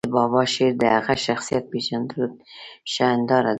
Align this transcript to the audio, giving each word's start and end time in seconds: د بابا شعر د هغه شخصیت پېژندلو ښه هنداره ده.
د 0.09 0.11
بابا 0.17 0.41
شعر 0.53 0.71
د 0.81 0.83
هغه 0.95 1.15
شخصیت 1.25 1.63
پېژندلو 1.71 2.25
ښه 2.91 3.05
هنداره 3.13 3.45
ده. 3.47 3.49